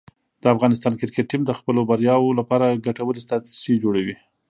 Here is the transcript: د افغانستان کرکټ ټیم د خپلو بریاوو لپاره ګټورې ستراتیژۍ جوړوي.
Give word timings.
د 0.41 0.43
افغانستان 0.55 0.93
کرکټ 1.01 1.25
ټیم 1.31 1.41
د 1.45 1.51
خپلو 1.59 1.79
بریاوو 1.89 2.37
لپاره 2.39 2.79
ګټورې 2.85 3.23
ستراتیژۍ 3.25 3.75
جوړوي. 3.83 4.15